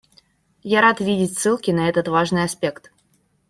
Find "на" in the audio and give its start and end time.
1.69-1.87